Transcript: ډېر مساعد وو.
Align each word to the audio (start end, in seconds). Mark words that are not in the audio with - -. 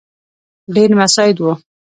ډېر 0.75 0.89
مساعد 0.99 1.37
وو. 1.43 1.53